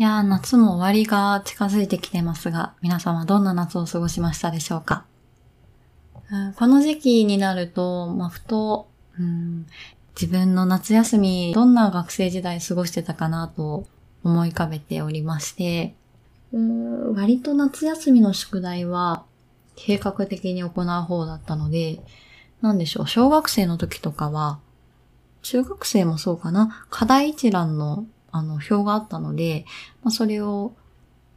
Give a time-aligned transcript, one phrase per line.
[0.00, 5.04] いやー、夏も終わりが近づいてきてますが、皆様どんな夏を過ごしましたでしょうか、
[6.32, 9.66] うん、この時期になると、まあ、ふと、うん、
[10.18, 13.86] 自分の夏休み、どんな学生時代過ごしてたかなと
[14.24, 15.94] 思い浮かべておりまして、
[16.50, 19.26] うん割と夏休みの宿題は
[19.76, 22.00] 計画的に行う方だったので、
[22.62, 24.60] なんでしょう、小学生の時とかは、
[25.42, 29.64] 中学生もそうかな、課題一覧のあの、表があったので、
[30.02, 30.72] まあ、それを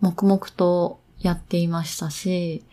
[0.02, 2.64] 黙々とやっていましたし、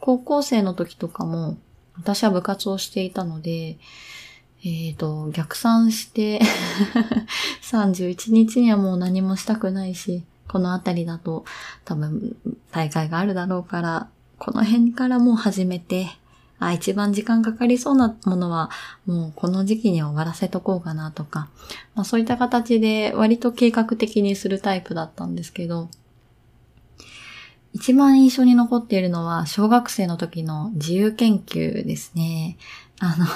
[0.00, 1.56] 高校生の時とかも、
[1.96, 3.78] 私は部活をしていたので、
[4.64, 6.40] えっ、ー、と、逆算して
[7.62, 11.44] 31日にはもう何もしたくないし、この辺りだと
[11.84, 12.36] 多分
[12.70, 16.08] 大会があるだろうから、この辺からもう始めて、
[16.58, 18.70] あ、一番時間かかりそうなものは、
[19.04, 21.48] もうこの時期に終わらせとこうかなとか、
[21.94, 25.88] まあそういった形で割と計画的にするタイプだったんですけど、
[27.74, 32.56] 一番印象に残っているのは小学生の時の自由研究ですね。
[33.00, 33.26] あの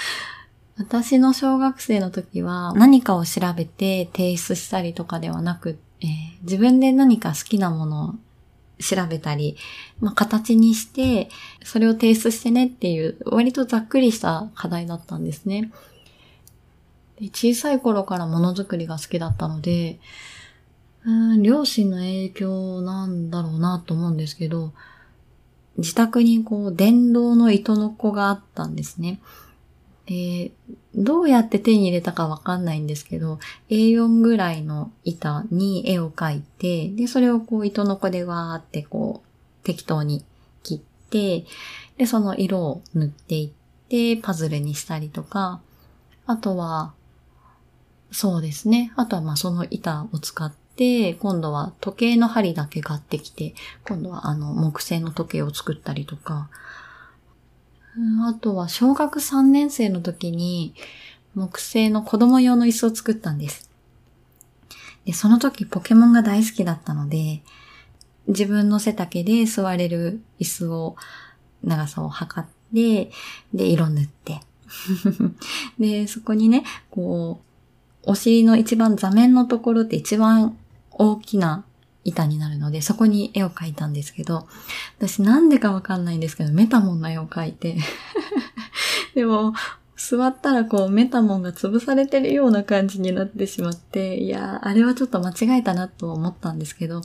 [0.78, 6.08] 私の小学生の時は何かを調べて提出したりとかではなく、えー、
[6.42, 8.14] 自分で何か好きなものを
[8.78, 9.56] 調べたり、
[10.00, 11.28] まあ、形にして、
[11.64, 15.72] それを提出してねっていう、割とざっくりした課題だったんですね。
[17.20, 19.98] で小さい頃からものづくりが好きだったので、
[21.04, 24.72] うん両親の影響なんだろうなと思うんですけど、
[25.78, 29.20] 自宅にこう、電動の糸の子があったんですね。
[30.06, 30.52] で、
[30.94, 40.24] どうやって手に入れたかわかんないんですけど、A4 ぐらいの板に絵を描いて、で、それをこう糸の子でわーってこう、適当に
[40.62, 41.44] 切って、
[41.98, 45.60] で、その色を塗っていって、パズルにしたりとか、
[46.26, 46.92] あとは、
[48.12, 48.92] そうですね。
[48.96, 53.54] あとはまあその板を使って、今度は時計の針だけ買ってきて、
[53.88, 56.48] 今度はあの木製の時計を作ったりとか、
[58.28, 60.74] あとは小学3年生の時に
[61.34, 63.70] 木製の子供用の椅子を作ったんです。
[65.06, 67.42] で、その時ポケモンが大好きだったので、
[68.26, 70.96] 自分の背丈で座れる椅子を、
[71.62, 73.10] 長さを測って、
[73.54, 74.40] で、色塗って。
[75.78, 77.40] で、そこにね、こ
[78.04, 80.56] う、お尻の一番座面のところって一番
[80.90, 81.64] 大きな
[82.06, 84.46] 板になるので、そこに絵を描いたんですけど、
[84.98, 87.76] 私なんでかわかんないんですけど、メタモンの絵を描いて、
[89.14, 89.54] でも、
[89.96, 97.00] 座ったらこうメタモンが潰されてるような感じになってしまって、いやあれはちょっと間違えたなと思ったんですけど、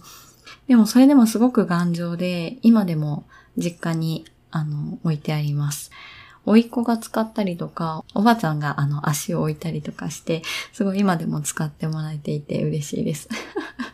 [0.67, 3.25] でもそれでもすごく頑丈で、今でも
[3.57, 5.91] 実家にあの置いてあります。
[6.45, 10.41] 甥いっ子が使ったりとか、おばあちゃんがあの足を置いたりとかして、
[10.73, 13.29] すごい今でも使ってもらえていて嬉しいです。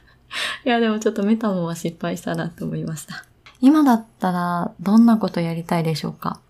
[0.68, 3.24] いや、でもちょっとメタモンは失敗したなと思いました。
[3.62, 6.42] 今だったら、どんなことやりたいでしょうか？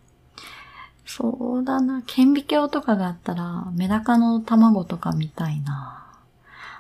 [1.06, 2.02] そうだな。
[2.02, 6.04] 顕微鏡とかがあったら、メダカの卵とか見たいな。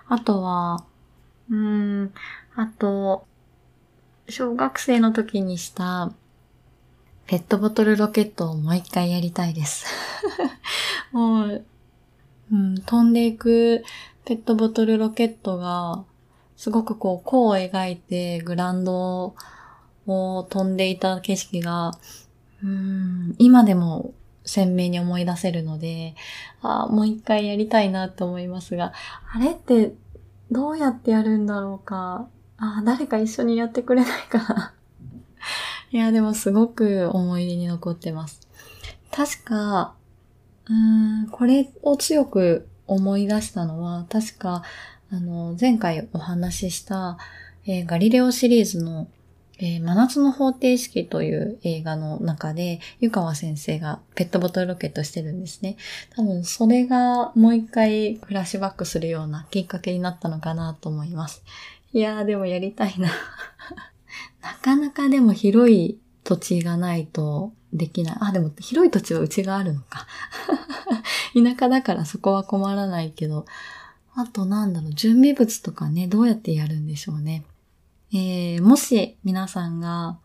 [0.08, 0.84] あとは、
[1.52, 2.14] うーん、
[2.56, 3.28] あと、
[4.28, 6.12] 小学生の時にした
[7.28, 9.86] ペットボトルロケットをもう一回やりたいです。
[11.14, 11.66] もう、
[12.52, 13.84] うん、飛んでいく
[14.26, 16.04] ペットボトルロケットが
[16.58, 19.36] すごくこう、弧を描いてグランド
[20.08, 21.92] を飛んでいた景色が、
[22.64, 24.14] うん、今でも
[24.44, 26.16] 鮮明に思い出せるので、
[26.62, 28.94] あもう一回やりたいなと思いますが、
[29.32, 29.94] あれって
[30.50, 32.28] どうやってやるんだろうか。
[32.58, 34.74] あ誰か一緒にやってくれないかな。
[35.92, 38.42] いや、でもすごく思い出に残ってます。
[39.12, 39.94] 確か、
[40.68, 44.64] うん、これを強く思い出したのは、確か、
[45.12, 47.18] あの、前回お話しした、
[47.66, 49.08] えー、ガリレオシリーズの、
[49.60, 55.78] えー、真夏の方程式という映画の中で、湯川先生がペットボトルロケットしてるんですね。
[56.16, 61.44] 多分それがもう一回フラッシュバックするようなきっかけになったのかなと思います。
[61.94, 63.10] いやーでもやりたいな。
[64.44, 68.18] なかなかでも広い土地がないとできない。
[68.20, 70.06] あ、でも広い土地はうちがあるのか。
[71.34, 73.46] 田舎だからそこは困らないけど、
[74.20, 77.44] あとなんだろう、準備物とかね、どうやってやるんでしょうね。
[78.12, 80.18] えー、もし皆さんが、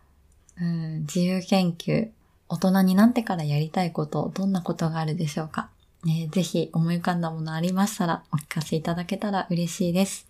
[0.58, 2.08] うん、自由研究、
[2.48, 5.68] 大人になってからやりたいこと、どんなことがあるでしょうか。
[6.06, 10.26] えー、ぜひ思い浮かんだものありましたらお聞かせいただけたら嬉しいです。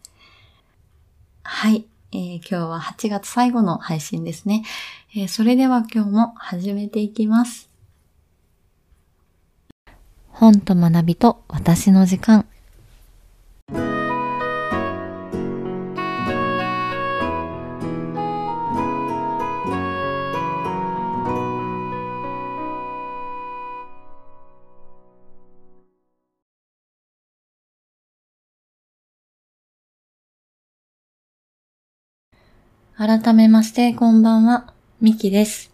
[1.45, 1.87] はい。
[2.11, 4.65] えー、今日は8月最後の配信ですね、
[5.15, 7.71] えー、それでは今日も始めていきます。
[10.31, 12.45] 本と学びと私の時間。
[33.05, 35.73] 改めましてこんばんは、ミキです。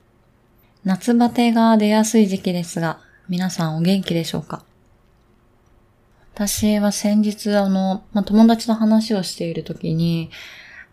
[0.83, 4.65] 夏バテが出やすい時期ですが、皆さんお元気でしょうか？
[6.35, 10.31] 私は先日あの、まあ、友達と話をしている時に、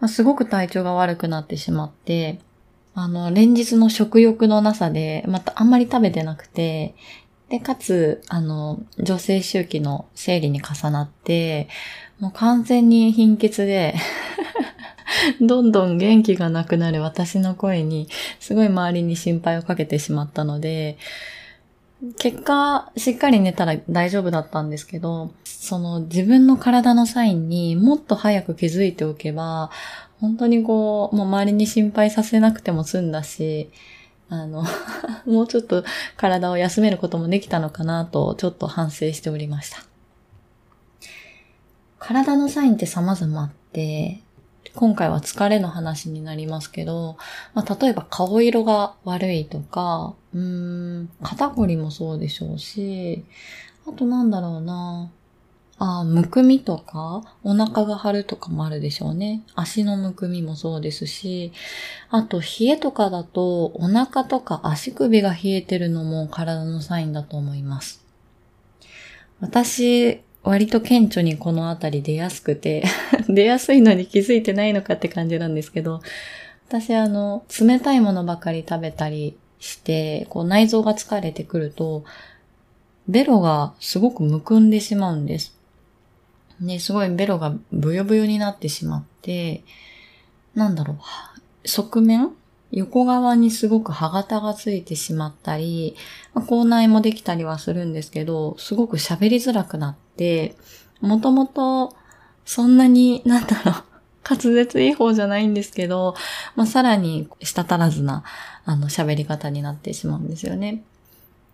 [0.02, 2.42] まあ、すごく体調が悪くなってしまって、
[2.96, 6.96] あの、連日の食欲のなさで、またあんまり食べてなくて、
[7.48, 11.70] で、かつ、あの、女性周期の生理に重なって、
[12.20, 13.96] もう完全に貧血で
[15.42, 18.08] どんどん元気がなくなる私の声に、
[18.40, 20.98] すごい周りに心配をかけてしまったので、
[22.18, 29.72] 結果、しっかり寝たら大丈夫だったんですけど、その自分の体のサインにもっと早く気づいておけば、
[30.20, 33.70] 本当にこう、もう周りに心配させなくても済んだし、
[34.28, 34.64] あの
[35.26, 35.84] もうちょっと
[36.18, 39.84] 体を休めることもできたのかなと、ちょっと反省しておりました。
[42.00, 44.22] 体のサインって様々あって、
[44.74, 47.18] 今回は疲れの話になりますけど、
[47.54, 53.24] まあ、例えば顔色が悪いとか、うーん、肩こりもそうでしょうし、
[53.88, 55.10] あとなんだろうな。
[55.78, 59.44] あむくみとか、お腹が張るとかもあるでしょうね。
[59.56, 61.52] 足のむくみもそうですし、
[62.10, 68.02] あと冷えとかだと、お腹とか足首が冷えてるのも体のサインだと思います。
[69.42, 72.84] 私、割と顕著にこのあたり出やすくて
[73.28, 76.02] 出やすいのに気づいてないのかって感じなんですけど、
[76.68, 82.06] 私あの、冷たいものばかり食べたりして、こう内臓が疲れてくると、
[83.08, 85.56] ベロがすごくむくんでしまうんです。
[86.60, 89.64] ね、すごいベロがブヨブヨになってしまって、
[90.54, 90.98] なんだろ
[91.64, 92.32] う、側面
[92.72, 95.96] 横側にすごく歯型がついてしまったり、
[96.34, 100.56] まあ、口内もできたりはするんですけど、すごく喋りづらくなって、
[101.02, 101.96] もともと
[102.46, 103.76] そんなに、なんだろう、
[104.30, 106.16] 滑舌いい方じゃないんですけど、
[106.56, 108.24] まあ、さらに舌足らずな、
[108.66, 110.84] あの、喋り方になってしまうんですよね。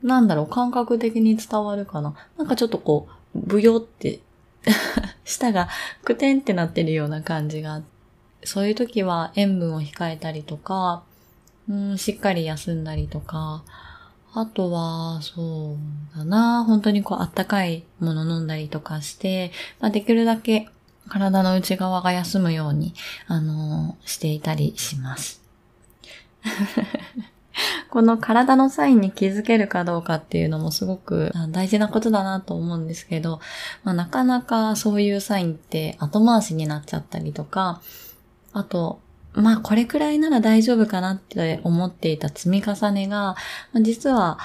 [0.03, 2.13] なんだろう、感覚的に伝わるかな。
[2.37, 4.19] なんかちょっとこう、ブヨって
[5.23, 5.69] 舌が
[6.03, 7.90] くてんってなってるような感じがあって、
[8.43, 11.03] そういう時は塩分を控えたりとか、
[11.69, 13.63] うん、しっかり休んだりとか、
[14.33, 15.75] あとは、そ
[16.15, 20.69] うだな、本当にこう、あったかいもの飲んだりとかして、まあ、できるだけ
[21.09, 22.93] 体の内側が休むように、
[23.27, 25.41] あのしていたりします。
[27.89, 33.41] この体のサインに気づけるかどうかっていうのもすごく大事なことだなと思うんですけど、
[33.83, 37.81] まあ、なかなかそういうサインって後回しになっちゃったりとか、
[38.53, 38.99] あと、
[39.33, 43.35] まあこれくらいなら大丈夫かなって思っていた積み重ねが、
[43.81, 44.39] 実は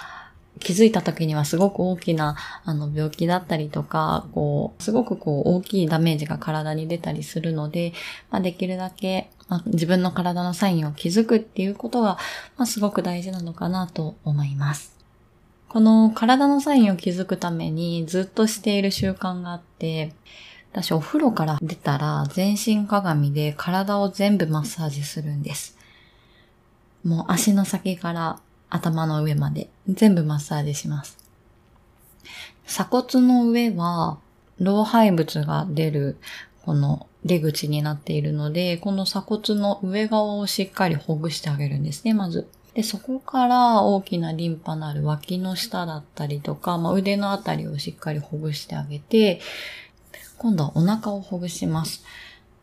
[0.59, 7.93] 気づいた時にはすごく大きなあの病気だったりとか、こう、すごくこう大きいダメージが体に出たりするので、
[8.31, 12.19] まあ、できるだけ、まあ、自分の体のサインを気づくっていうことが、
[12.57, 14.97] まあ、すごく大事なのかなと思います。
[15.69, 20.15] この体のサインを気づくためにずっとしている習慣があって、
[20.77, 25.79] 私お風呂から出たら全身鏡で体を全部マッサージするんです。
[27.03, 31.17] もう足の先から頭の上まで全部マッサージします。
[32.67, 34.19] 鎖骨の上は
[34.59, 36.19] 老廃物が出る
[36.67, 42.49] この出口になっているので、この鎖骨の上側をしっかりほぐしてあげるんですね、まず。
[42.75, 49.41] で、そこから大きなリンパのある脇の下だったりとか、まあ、腕のあたりをしっかりほぐしてあげて、
[50.39, 52.05] 今度はお腹をほぐします。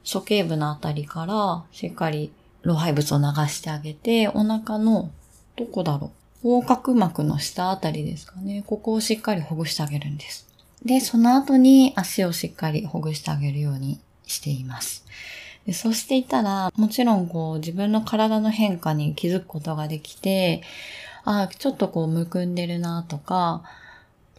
[0.03, 5.11] 鼠径部のあたりからしっかり老廃物を流してあげて、お腹の
[5.55, 6.11] どこだろ
[6.43, 8.63] う横隔膜の下あたりですかね。
[8.67, 10.47] ここをしっかりほぐしてあげるんです。
[10.83, 15.05] で、その後に足をしっかりほぐしてあげるようにしています。
[15.65, 20.61] でそうしていたら、もちろんこう自分の体の変化に気づくことができて、
[21.23, 23.63] ああ、ちょっとこうむくんでるなとか、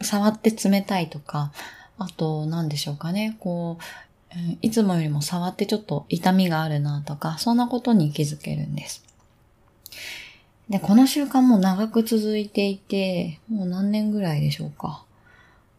[0.03, 1.53] 触って冷たいとか、
[1.99, 3.85] あと、何でしょうかね、こう、
[4.63, 9.05] いつもよりも触ってちょっと痛みがあるなとか、そんなことに気づけるんです。
[10.69, 15.05] で、この習慣も長く続いていて、もう何年ぐらいでしょうか。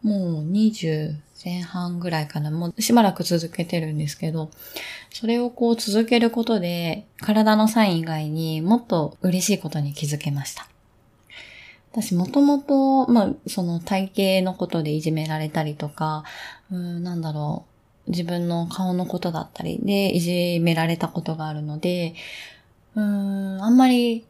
[0.02, 2.50] もう20前半ぐらいかな。
[2.50, 4.50] もうしばらく続けてるんですけど、
[5.12, 10.68] それをこう続けることで、体のサイン以外にもっと嬉しいことに気づけました。
[11.96, 16.24] 私もともと、まあ、その体型のことでいじめられたりとか、
[16.70, 17.64] うん、なんだろ
[18.06, 22.14] う、自分の顔のことだったりでいじめられたことがあるので、
[22.94, 24.26] うん、あんまり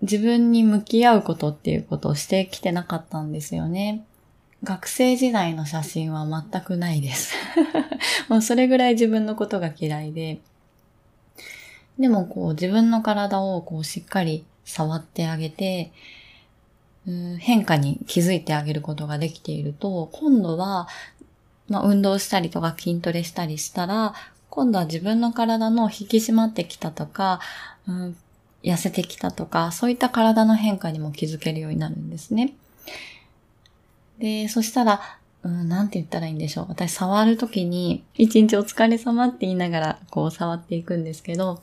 [0.00, 4.06] 自分に向き合うことっていうことをしてきてなかったんですよね。
[4.64, 7.34] 学生時代の写真は全くないです。
[8.30, 10.38] もうそれぐらい自分のことが嫌いで。
[11.98, 15.92] でもこう自分の体をこうしっかり触ってあげて、
[17.06, 20.88] 変化に気づいてあげることができていると、今度は、
[21.68, 24.14] まあ、運動したりとか筋トレしたりしたら、
[24.50, 27.40] 今度は自分の体の引き締まってきたとか、
[27.86, 28.16] うん、
[28.62, 32.54] 痩せてきたとか、そういった体の変化にも気づけるようになるんですね。
[34.18, 35.00] で、そしたら、
[35.44, 36.66] うん、なんて言ったらいいんでしょう。
[36.68, 41.62] 私触るときに、一日お疲れ様って言いながら、こう触っていくんですけど、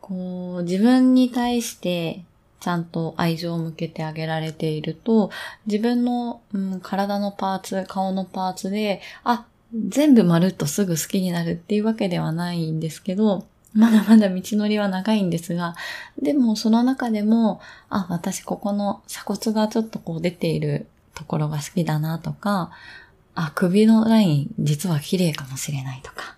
[0.00, 2.24] こう、自分に対して
[2.60, 5.30] ちゃんと愛情を向けてあげられていると、
[5.66, 9.46] 自分の、うん、体のパーツ、顔のパーツで、あ、
[9.88, 15.76] 全部まるっとすぐ好きになるっていうわけではないんですけど、まだまだ道のりは長いんですが、
[16.20, 17.60] でもその中でも、
[17.90, 22.70] あ、私ここの鎖骨がちょっとこう出ているところが好きだなとか、
[23.34, 26.37] あ、首のライン実は綺麗かもしれないとか、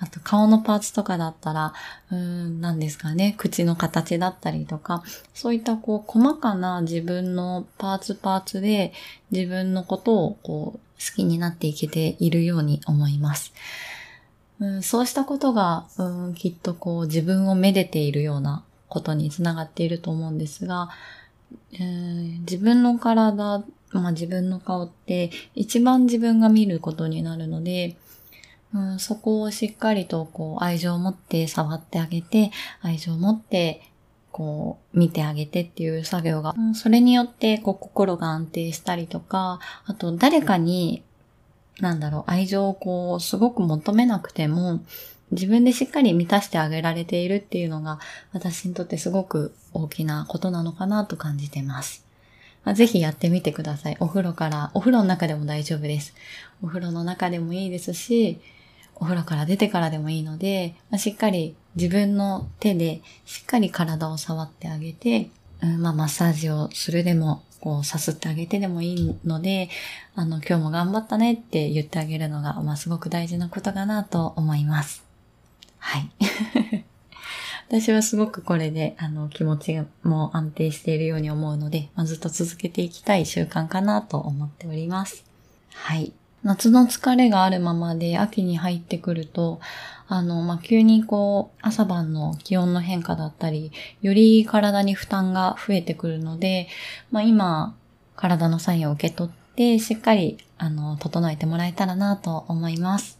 [0.00, 1.74] あと顔のパーツとかだったら、
[2.10, 5.04] うーん、何ですかね、口の形だったりとか、
[5.34, 8.94] そういったこう細かな自分のパーツパーツで
[9.30, 13.52] 自分のことをこう好きになっていけているように思います。
[14.58, 20.88] うん、そうしたことが、うん、きっとこう自分をめでているようなことにつながっていると思うんですが、
[21.72, 27.96] えー、自分の体、まあ自分の顔って一番自分が見ることになるので、
[28.72, 32.50] うん、そこをしっかりとこう愛情を持って触ってあげて、
[32.82, 33.82] 愛情を持って
[34.30, 41.02] こう見てあげてっていう作業が、うん、それによってこう心が安定したりとか、あと誰かに、
[41.80, 44.80] なんだろう、愛情をこうすごく求めなくても、
[45.32, 48.00] 自分でしっかり満たしてあげられているっていうのが
[48.32, 52.04] 私にとってすごく大きなことなのかなと感じてます。
[52.74, 53.96] ぜひやってみてください。
[54.00, 56.14] お風呂から、お風呂の中でも大丈夫です。
[56.62, 58.40] お風呂の中でもいいですし、
[59.00, 65.30] お風呂から出てからでもいいので、まあ、しっかり自分の手でしっかり体を触ってあげて、
[65.62, 69.68] うん、まあマッサージをするでも、こうさすってあげてでもいいので、
[70.14, 75.04] あの今日も頑張ったねって言ってあげるのが、まあすごく大事なことかなと思います。
[75.78, 76.10] はい。
[77.68, 85.24] 私はすごくこれで、あの、気持ちも安定しているように思うので、まあ、ずっと続けていきたい習慣かなと思っております。
[85.72, 86.12] はい。
[86.42, 89.60] 夏の疲れがあるままで秋に入ってくると、
[90.08, 96.68] あの、まあ、急にこう、朝晩の気温の変化だったり、より体に負担が増えてくるので、
[97.10, 97.76] まあ、今、
[98.16, 103.19] 体のサインを受け取って、しっかり、あの、整えてもらえたらなと思います。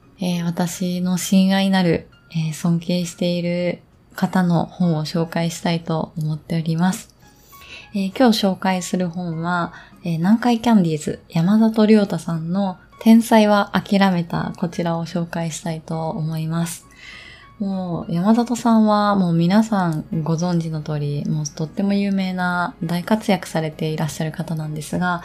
[0.23, 3.79] えー、私の親愛なる、えー、尊敬している
[4.15, 7.15] 方の本を紹介したいと思っております。
[7.95, 9.73] えー、今日紹介する本は、
[10.03, 16.85] え南海キャンディーズ山里亮太さんの天才は諦めたこちらを紹介したいと思います。
[17.57, 25.23] もう山里さんはもう皆さんご存知の通り、もうとっても有名な大活躍されていらっしゃる方なんですが、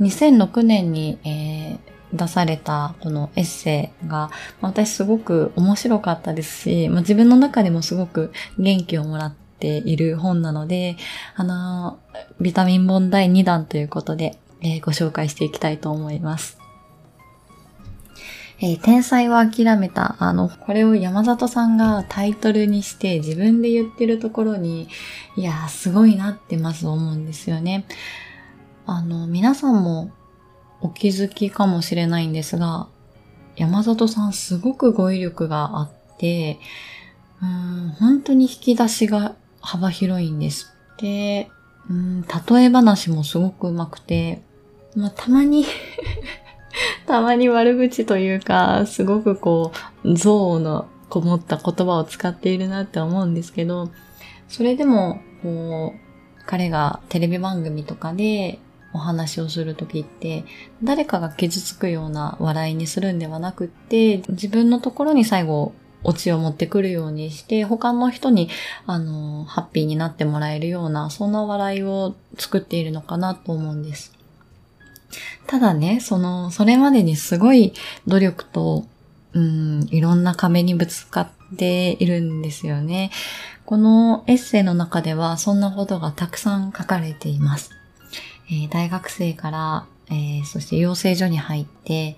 [0.00, 10.96] 2006年に、えー出されたこのエッセイが、私すごく面白かったですし、まあ、自分の中でもすごく元気をもらっている本なので、
[11.34, 11.98] あの、
[12.40, 16.58] ビタミン本第2弾ということで、えー、ご紹介していきたいと思います。
[18.60, 20.16] えー、天才は諦めた。
[20.18, 24.88] あの、これを山里さんがタイトルにして自分で言ってるところに、
[25.36, 27.86] いやー、すごいなってまず思うんですよね。
[28.84, 30.10] あの、皆さんも
[30.80, 32.88] お気づきかもしれないんですが、
[33.56, 36.58] 山里さんすごく語彙力があって、
[37.42, 40.72] うん本当に引き出しが幅広いんです。
[41.00, 41.50] で、
[41.90, 44.42] うん例え話もすごく上手くて、
[44.94, 45.64] まあ、たまに
[47.06, 49.72] たまに悪口というか、すごくこ
[50.04, 53.90] う、憎悪のこもった言葉を使っているなって思うんですけど、
[54.48, 58.58] それでも、こう、彼がテレビ番組とかで
[58.92, 60.44] お話をするときって、
[60.82, 65.72] 誰かが傷つくような笑いにするんではなくって、自分のところに最後、
[66.04, 68.48] オチを持ってくるようにして、他の人に、
[68.86, 74.12] あの、ハッピーになってもらえるような、そんな笑いを作っているのかなと思うんです。
[75.46, 77.72] ただね、その、それまでにすごい
[78.06, 78.86] 努力と、
[79.32, 83.10] うん、いろんな壁にぶつかっているんですよね。
[83.64, 87.77] このエッセイの中ではそんなことがたくさん書かれています。
[88.50, 92.16] えー、大学生から、えー、そして養成所に入って、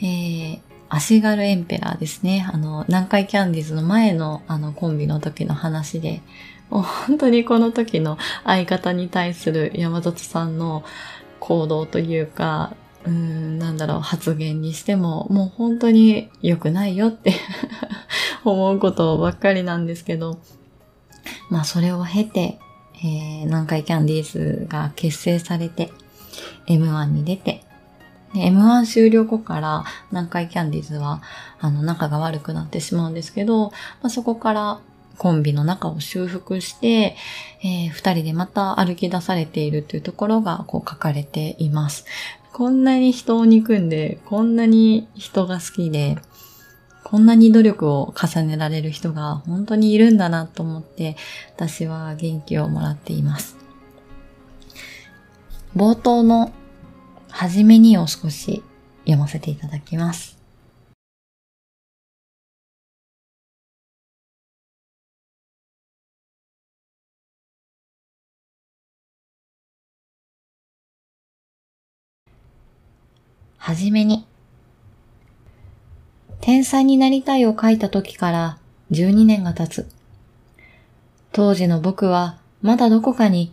[0.00, 2.46] えー、足軽エンペラーですね。
[2.50, 6.22] あの、南海キャンディーズの前のあのコンビの時の話で、
[6.70, 10.84] もう本当にこの時の相方に対する山里さんの
[11.40, 17.34] 行動というか、うん、なんだろう、発言にしても、もう本当に良くないよって
[18.44, 20.38] 思うことばっかりなんですけど、
[21.50, 22.58] まあそれを経て、
[23.00, 25.90] えー、南海キャンディーズが結成されて、
[26.66, 27.62] M1 に出て、
[28.34, 31.22] M1 終了後から南海キャンディーズは、
[31.60, 33.72] あの、仲が悪くなってしまうんですけど、ま
[34.04, 34.80] あ、そこから
[35.16, 37.16] コンビの仲を修復して、
[37.62, 42.04] えー、二人でまた歩き出されているというところがこう書かれています。
[42.52, 46.16] こんなに人を憎んで、こんなに人が好きで、
[47.10, 51.16] こんなに努力を重ねられる人が本当にいるんだなと思って、
[51.56, 53.56] 私は元気をもらっています。
[55.74, 56.52] 冒頭の
[57.30, 58.62] はじめにを少し
[59.04, 60.36] 読ませていただきます。
[73.56, 74.26] はじめに。
[76.40, 78.58] 天才になりたいを書いた時から
[78.90, 79.88] 12年が経つ。
[81.32, 83.52] 当時の僕はまだどこかに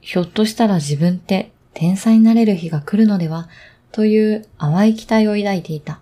[0.00, 3.48] ひょっとしたら自分って天才になれる日が来るのでは
[3.92, 6.00] という淡い期待を抱いていた。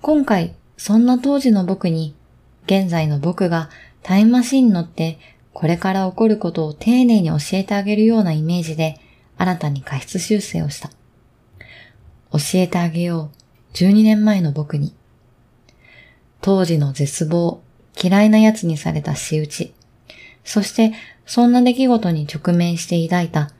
[0.00, 2.14] 今回、そんな当時の僕に、
[2.66, 3.70] 現在の僕が
[4.02, 5.18] タイムマシンに乗って
[5.52, 9.00] これから起こることを丁寧に教えてあげるようなイメージで
[9.38, 10.90] 新たに過失修正をした。
[12.32, 13.41] 教えてあげよう。
[13.74, 14.94] 12年前の僕に。
[16.40, 17.62] 当時の絶望、
[18.00, 19.74] 嫌いな奴にされた仕打ち。
[20.44, 20.92] そして
[21.26, 23.52] そんな出来事に直面して抱いた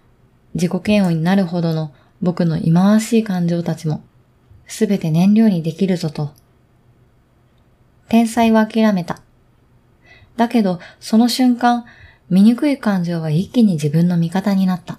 [0.55, 4.03] 自己嫌悪になるほどの僕の忌まわしい感情たちも、
[4.67, 6.33] すべて燃料にできるぞと。
[8.09, 9.23] 天才は諦めた。
[10.37, 11.85] だけど、その瞬間、
[12.31, 14.99] 醜い感情は一気に自分の味方になった。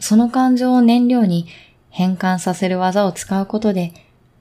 [0.00, 1.46] その感情を燃料に
[1.96, 3.92] 変換させる技を使うことで、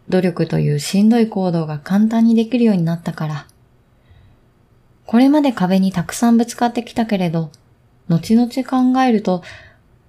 [0.09, 3.47] 努力というしんどい行動が簡単にできるようになったから。
[5.05, 7.51] これまで壁にたくさんぶつかってきたけれど、
[8.09, 9.43] 後々考えると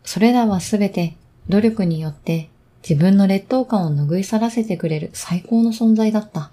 [0.04, 1.16] それらはすべて
[1.50, 2.48] 努力によって
[2.82, 6.50] 自分の劣等感を拭い去らせてくれる最高の存在だった。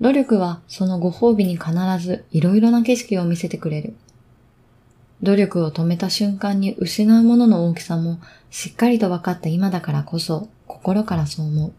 [0.00, 3.94] 努力はそのご褒美に必ずいろいろな景色を見せてくれる。
[5.22, 8.18] 努力を止めた瞬間に失うものの大きさも
[8.54, 11.72] しっかりと分かった今だからこそ心からそう思う。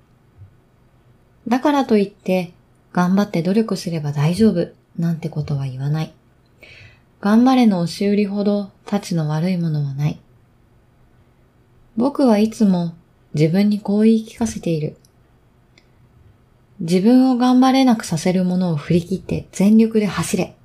[1.48, 2.52] だからといって
[2.92, 4.68] 頑張って努力すれば大丈夫
[5.00, 6.14] なんてことは言わない。
[7.22, 10.20] 頑張れの押し売りほど立ちの悪いものはない。
[11.96, 12.94] 僕はいつも
[13.36, 14.98] 自分にこう言い聞かせている。
[16.82, 20.58] 自分を頑張れなくさせるものを振り切って全力で走れ。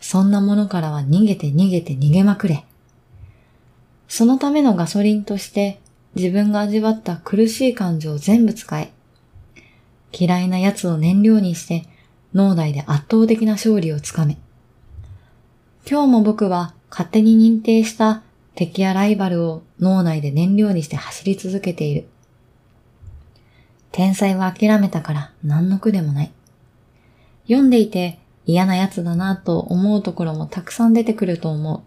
[0.00, 2.64] そんなものからは逃げて逃げて逃げまくれ。
[4.16, 5.80] そのためのガソリンとして
[6.14, 8.92] 自分が味わった苦しい感情を全部使え。
[10.12, 11.88] 嫌いな奴を燃料にして
[12.32, 14.38] 脳内で圧倒的な勝利をつかめ。
[15.84, 18.22] 今日も僕は勝手に認定した
[18.54, 22.06] 敵やライバルを脳内で燃料にして走り続けている。
[23.90, 26.32] 天才は諦めたから何の苦でもない。
[27.48, 31.82] 読んでいて嫌な奴だなと思うところもたくさん出てくると思う。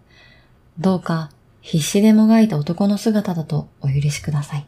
[0.78, 4.66] どうか必死でもがいた男の姿だとお許しください。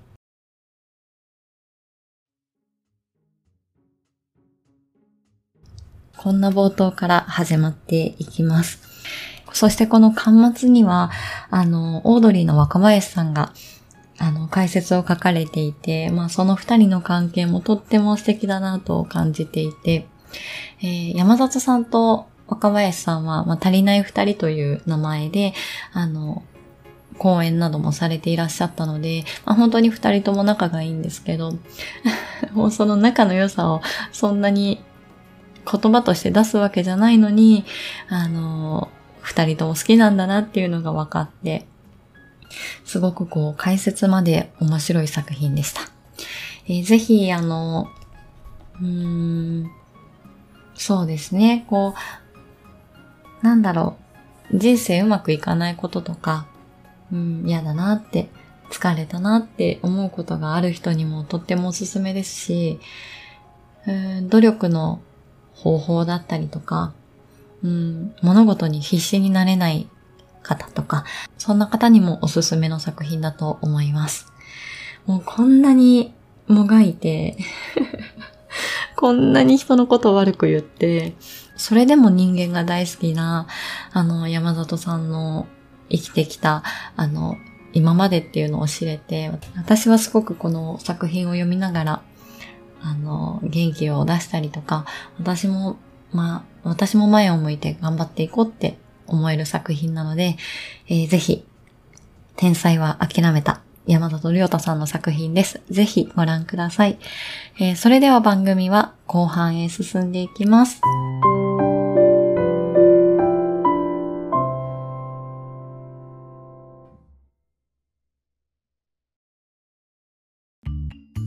[6.16, 8.80] こんな冒頭から始まっていきます。
[9.52, 11.10] そしてこの端末には、
[11.48, 13.52] あの、オードリーの若林さんが、
[14.18, 20.06] あの、解説を書かれていて、まあその二人の関係もとっても素敵だなと感じていて、
[20.82, 25.54] えー、山里さんと若林さんは、まあ、足りない二人という名前で、
[25.92, 26.42] あの、
[27.20, 31.52] 講演などもされていらっしゃったので、まあ、本当に二人とも仲がいいんですけど、
[32.54, 34.82] もうその仲の良さをそんなに
[35.70, 37.66] 言葉として出すわけじゃないのに、
[38.08, 38.88] あの、
[39.20, 41.66] 二人とも好きなんだなっていうのが分かって、
[42.86, 45.82] すごくこう解説まで面白い作品でした。
[46.68, 47.88] えー、ぜひ、あの、
[48.80, 49.70] うーん、
[50.74, 51.94] そうですね、こ
[53.42, 53.98] う、なんだろ
[54.50, 56.46] う、人生うまくいかないこととか、
[57.12, 58.28] うん、嫌だなって
[58.70, 62.80] 疲れたなって思うことがある人にもとってもおすすめですし、
[63.86, 65.00] うん努力の
[65.54, 66.92] 方法だったりとか、
[67.62, 69.88] うん、物事に必死になれない
[70.42, 71.04] 方とか、
[71.38, 74.26] そんな方にもおすすめの作品だと思います。
[75.06, 76.14] もうこんなに
[76.46, 77.36] もがいて
[78.96, 81.14] こんなに人のこと悪く言って、
[81.56, 83.46] それでも人間が大好きな、
[83.92, 85.46] あの、山里さんの
[85.90, 86.62] 生きてきた、
[86.96, 87.36] あの、
[87.72, 92.02] 今までっていうのを知れて、私はすごくこの作品を読みながら、
[92.82, 94.86] あの、元気を出したりとか、
[95.18, 95.76] 私も、
[96.12, 100.36] まあ、私も前を向いて頑張っていこうって思える作品なので、
[100.88, 101.44] えー、ぜひ、
[102.36, 105.60] 天才は諦めた山里亮太さんの作品です。
[105.70, 106.98] ぜひご覧ください。
[107.58, 110.80] えー、それでは番組は後半へ進んでいきます。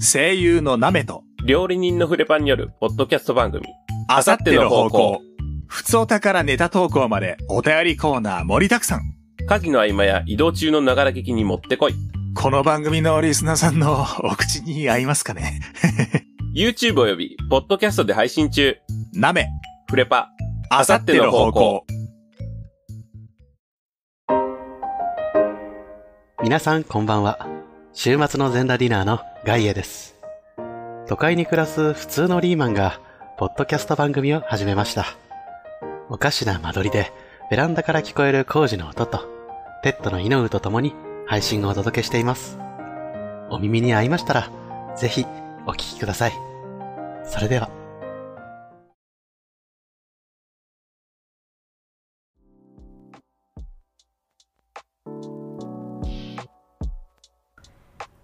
[0.03, 3.65] 声優のナメと料理人のフレパンによるポッドキャスト番組。
[4.09, 5.21] あさっての方向。
[5.67, 9.01] ふつおたからネタ投稿までお便りコーナー盛りだくさん。
[9.47, 11.93] 家事の合間や移動中のながら聞きにもってこい。
[12.35, 15.61] この番組のリスナーさんのお口に合いますかね？
[16.53, 18.75] YouTube および、ポッドキャストで配信中。
[19.13, 19.47] なめ、
[19.89, 20.29] フレパ、
[20.69, 21.85] あさっての方向。
[26.43, 27.62] 皆さんこんばんは。
[27.95, 30.15] 週末の全裸ディナーのガイエです。
[31.07, 32.99] 都会に暮らす普通のリーマンが、
[33.37, 35.05] ポッドキャスト番組を始めました。
[36.09, 37.13] おかしな間取りで、
[37.51, 39.27] ベランダから聞こえる工事の音と、
[39.83, 40.95] ペットのイノウと共に
[41.27, 42.57] 配信をお届けしています。
[43.51, 44.49] お耳に合いましたら、
[44.97, 45.27] ぜひ
[45.67, 46.33] お聴きください。
[47.23, 47.82] それでは。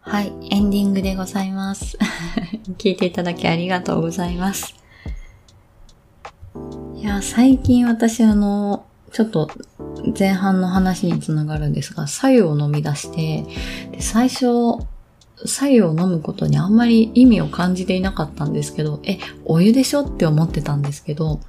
[0.10, 1.96] はい、エンディングでございます。
[2.80, 4.74] 聞いていただきありがとうございます。
[6.96, 9.52] いや、最近私あの、ちょっと
[10.18, 13.46] 前半の話につながるんですが、左右を飲み出して、
[13.92, 14.80] で最初、
[15.46, 21.40] 左右を飲むことにあんまり意味を感じていなかったんですけど、え、お湯でしょって思ってたんですけど、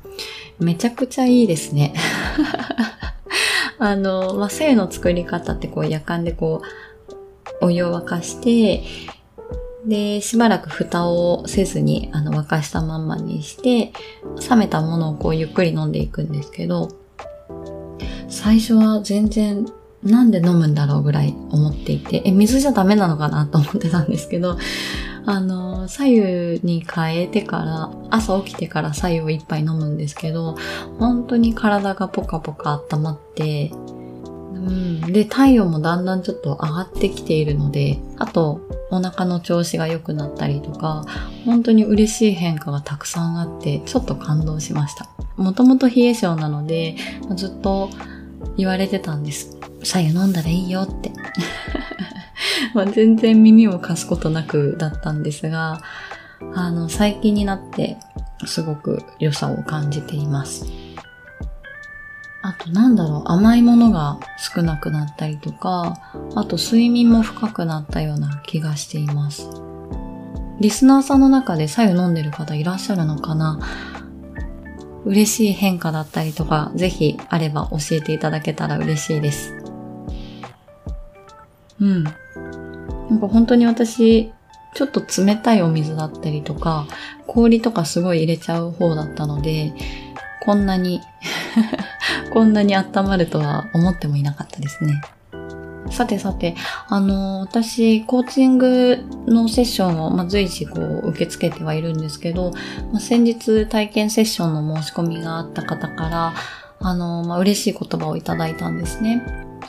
[0.59, 1.95] めちゃくちゃいいですね。
[3.81, 6.90] あの、まあ、左右の作り方ってこう夜間でこう、
[7.61, 8.83] お湯を沸かして、
[9.87, 13.93] で、しばらく蓋をせずに、あの、沸かしたまんまにして、
[14.49, 16.89] 冷めたものをこうゆっくり飲んでいくんですけど、
[18.29, 19.67] 最初は全然
[20.03, 24.57] なんで飲むんだろうぐらい思っていて、え、水じゃダメなのかなと思ってたんですけど、
[25.27, 30.57] あの、左右に変えてから、朝起きてから左右を一杯飲むんですけど、
[30.99, 33.73] 本当に体がポカポカ温まって、
[34.61, 41.07] うん、で、体温もだんだんちょっと上がってきているので、あと、お腹の調子が良くなったりとか、
[41.47, 45.09] 本当に嬉しい変化がたくさんあって、ちょっと感動しました。
[45.37, 46.97] もともと冷え性なので、
[47.37, 47.89] ずっと
[48.57, 49.57] 言われてたんです。
[49.83, 51.13] 左右飲んだらいいよって。
[52.75, 55.81] ま全然耳を貸すことなくだったんですが、
[56.55, 57.97] あの、最近になって
[58.45, 60.67] すごく良さを感じています。
[62.43, 65.99] あとなんだろう、甘いものが少なくなったりとか、
[66.35, 69.49] あと睡眠も深くなったような気がしています。
[70.59, 73.61] リスナーさんの中で左右飲んでる方いらっしゃるのかな？
[75.05, 79.55] 嬉しい変化だったりとか、ぜひあれば教えていただけたら嬉しいです。
[81.81, 82.05] うん。
[82.05, 82.11] な
[83.17, 84.33] んか本当に私、
[84.75, 86.87] ちょっと冷たいお水だったりとか、
[87.27, 89.73] 氷とかすごい入れちゃう方だったので、
[90.43, 91.01] こんなに
[92.33, 95.01] こんなに温まるとは思ってもいなかったですね。
[95.91, 96.55] さてさて、
[96.89, 102.53] あの、私、コーチングのセッションを、まあ、随時こう、受け付けてはいるんですけど、
[102.93, 106.35] まあ、先日体験セッションの申し込みがあった方から、
[106.79, 109.23] あの、まあ、嬉しい言葉をいただいたんですね。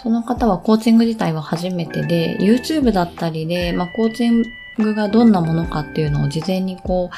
[0.03, 4.43] その方はコーチング自体は初めてで、YouTube だったりで、まあ、コーチン
[4.77, 7.15] グがどんなものかっていうのを事前にこう、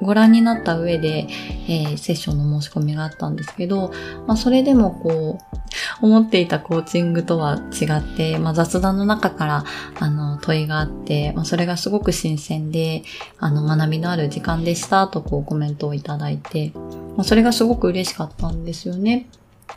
[0.00, 1.26] ご覧になった上で、
[1.68, 3.92] えー、セッションの申し込みがあったんですけど、
[4.26, 5.60] まあ、それでもこう、
[6.02, 9.64] 思っていたコーチングとは違って、まあ、雑談の中から
[9.98, 13.02] あの問いがあって、まあ、それがすごく新鮮で、
[13.38, 16.72] あの学びのある時間でしたとこうコメントをいただいて、
[17.16, 19.28] まあ、それがすごく嬉しかったんですよね。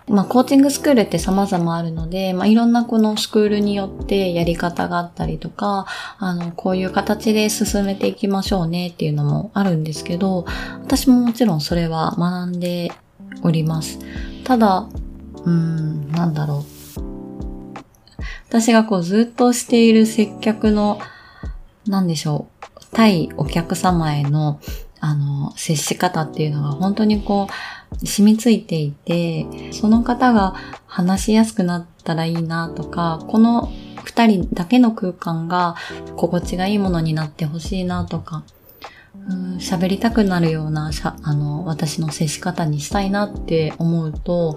[0.07, 5.85] まあ、コーチングスクールって様々あるので、まあ、いろんなこのスクールによってやり方があったりとか、
[6.17, 10.45] あの、こういう形で進めていきましょうねっていうのもあるんですけど、
[10.83, 12.91] 私ももちろんそれは学んで
[13.43, 13.99] おります。
[14.43, 14.89] ただ、
[15.45, 16.73] うーん、なんだろう。
[18.49, 20.99] 私がこうずっとしている接客の、
[21.87, 24.59] なんでしょう、対お客様への、
[25.05, 27.49] あの、接し方っていうのが本当にこ
[28.01, 30.55] う、染みついていて、その方が
[30.87, 33.69] 話しやすくなったらいいなとか、この
[34.05, 35.75] 二人だけの空間が
[36.15, 38.45] 心地がいいものになってほしいなとか、
[39.59, 40.91] 喋りたくなるような
[41.23, 44.55] あの、私の接し方にしたいなって思うと、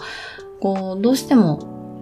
[0.60, 1.98] こう、どうしても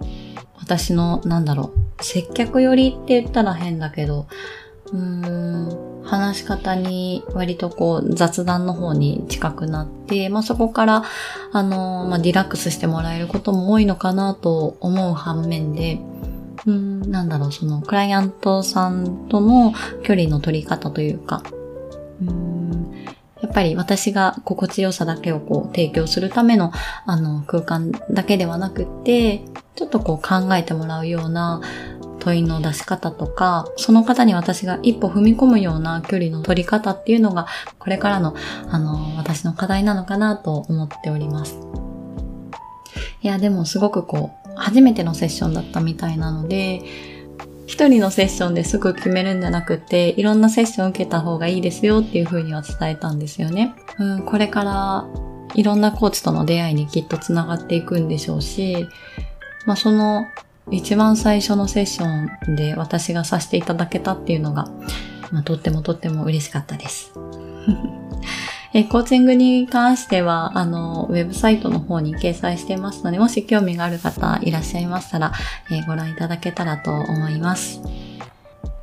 [0.59, 4.27] 私の、なんだろう、接客寄りって言ったら変だけど、
[6.03, 11.03] 話し方に割とこう雑談の方に近くなって、まあそこから、
[11.51, 15.99] あの、まあリラックスしてもらえることも多いのかなと思う反面で、
[16.65, 21.43] うん、なんだろう、そのクライアントさんとの距離の取り方というか、
[22.21, 22.55] うん
[23.41, 26.71] やっぱり私が心地よさだけをこう提供するための
[27.05, 29.41] あの空間だけではなくて、
[29.75, 31.61] ちょっとこう考えてもらうような
[32.25, 37.45] 問いの出し方とか、その方に私が一歩踏み込むような距離の取り方っていうのが、
[37.77, 38.35] これからの、
[38.69, 41.59] あの、私の課題なのかなと思っております。
[43.21, 46.81] いや、でもすごくこう、初めてのセッションだったみたいなので、
[47.67, 53.75] 一人のセッションですぐ決めるんじゃなくて、いろんなセッション受けた方がいいですよっていう風には伝えたんですよね。
[53.99, 55.05] うん、これから
[55.53, 58.87] いろんなコーチとの出会いにきっと繋がっていくんでしょうし、
[59.65, 60.25] まあその
[60.71, 64.65] 一番最初のセッションで私がさせていただけたっていうのが、
[65.31, 67.13] まあ、とってもとっても嬉しかったです。
[68.73, 75.31] えコーチングに関しては、あの、ウェブサイトの方に掲載していますので、もし興味がある方いらっしゃいましたら、
[75.71, 77.81] え、ご覧いただけたらと思います。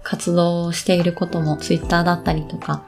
[0.02, 2.82] 活動していることも Twitter だったりとか、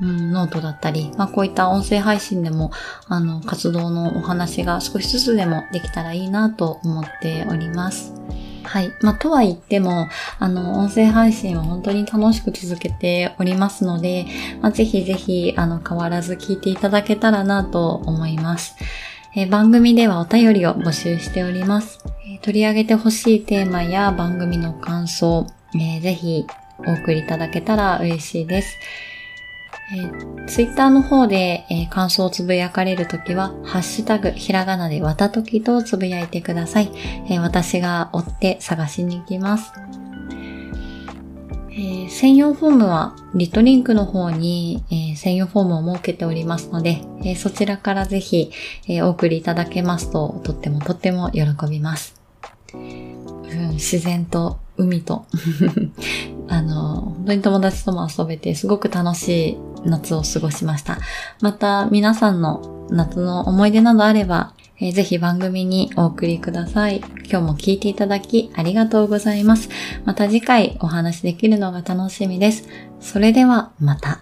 [0.00, 2.70] うん、ノートだったり、まあ、こういった音声配信でも、
[3.08, 8.14] あの、活動のお話が少しずつでもできたらいいなと思っております。
[8.64, 8.92] はい。
[9.02, 14.26] まあ、とは言っても、あの、音声配信は本当に楽しく続けておりますので、
[14.60, 18.74] まあ、ぜひぜひ、あの、変わらず聞いていただけたらなと思います。
[19.34, 22.00] え番組ではお便りを募集しております。
[22.26, 26.46] え取り上げてほしいテーマや番組の感想、えー、ぜひ
[26.86, 28.76] お送りいただけたら嬉しいです。
[29.94, 36.90] えー、ツイッターの方で、えー、感想をつぶやかれるときは、ハッシュタグ、ひらがなでわたときとつぶやいてください。
[37.28, 39.72] えー、私が追って探しに行きます。
[41.70, 48.50] えー、専用フォームは、リトリンクの方に、えー、専用フォームを設けておりますので、えー、そちらからぜひ、
[48.88, 52.20] えお送りいただけますと、とってもとっても喜びます。
[52.74, 55.26] うん、自然と海と
[56.52, 60.98] あの、本当に友達とも遊べて、すごく楽しい夏を過ごしました。
[61.40, 66.98] また、皆さんの夏の思い出などあれば、えー、ぜひ番組にお送りください。
[66.98, 69.70] 今日も聞いていただきありがとうございます。
[70.04, 72.68] また次回お話できるのが楽しみです。
[73.00, 74.20] それではまた。